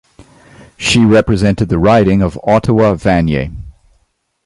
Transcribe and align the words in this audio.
She 0.77 1.05
represented 1.05 1.69
the 1.69 1.77
riding 1.77 2.23
of 2.23 2.39
Ottawa-Vanier. 2.43 3.55